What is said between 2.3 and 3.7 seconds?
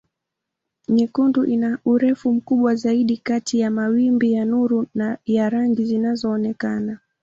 mkubwa zaidi kati